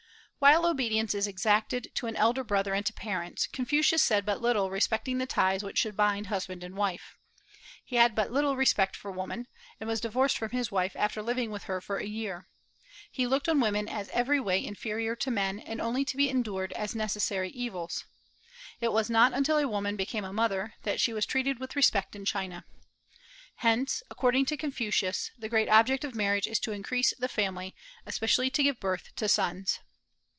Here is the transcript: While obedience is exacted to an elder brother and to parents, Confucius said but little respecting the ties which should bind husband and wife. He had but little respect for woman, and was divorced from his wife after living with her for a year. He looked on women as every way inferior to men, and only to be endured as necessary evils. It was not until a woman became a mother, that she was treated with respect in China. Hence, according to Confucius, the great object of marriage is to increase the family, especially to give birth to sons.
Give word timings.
While 0.43 0.65
obedience 0.65 1.13
is 1.13 1.27
exacted 1.27 1.91
to 1.93 2.07
an 2.07 2.15
elder 2.15 2.43
brother 2.43 2.73
and 2.73 2.83
to 2.87 2.93
parents, 2.93 3.45
Confucius 3.45 4.01
said 4.01 4.25
but 4.25 4.41
little 4.41 4.71
respecting 4.71 5.19
the 5.19 5.27
ties 5.27 5.61
which 5.61 5.77
should 5.77 5.95
bind 5.95 6.27
husband 6.27 6.63
and 6.63 6.75
wife. 6.75 7.15
He 7.85 7.97
had 7.97 8.15
but 8.15 8.31
little 8.31 8.55
respect 8.55 8.95
for 8.95 9.11
woman, 9.11 9.45
and 9.79 9.87
was 9.87 10.01
divorced 10.01 10.39
from 10.39 10.49
his 10.49 10.71
wife 10.71 10.93
after 10.95 11.21
living 11.21 11.51
with 11.51 11.65
her 11.65 11.79
for 11.79 11.97
a 11.97 12.07
year. 12.07 12.47
He 13.11 13.27
looked 13.27 13.47
on 13.47 13.59
women 13.59 13.87
as 13.87 14.09
every 14.09 14.39
way 14.39 14.65
inferior 14.65 15.15
to 15.17 15.29
men, 15.29 15.59
and 15.59 15.79
only 15.79 16.03
to 16.05 16.17
be 16.17 16.27
endured 16.27 16.73
as 16.73 16.95
necessary 16.95 17.51
evils. 17.51 18.05
It 18.79 18.91
was 18.91 19.11
not 19.11 19.33
until 19.33 19.59
a 19.59 19.67
woman 19.67 19.95
became 19.95 20.25
a 20.25 20.33
mother, 20.33 20.73
that 20.81 20.99
she 20.99 21.13
was 21.13 21.27
treated 21.27 21.59
with 21.59 21.75
respect 21.75 22.15
in 22.15 22.25
China. 22.25 22.65
Hence, 23.57 24.01
according 24.09 24.47
to 24.47 24.57
Confucius, 24.57 25.29
the 25.37 25.49
great 25.49 25.69
object 25.69 26.03
of 26.03 26.15
marriage 26.15 26.47
is 26.47 26.57
to 26.61 26.71
increase 26.71 27.13
the 27.19 27.27
family, 27.29 27.75
especially 28.07 28.49
to 28.49 28.63
give 28.63 28.79
birth 28.79 29.11
to 29.17 29.29
sons. 29.29 29.79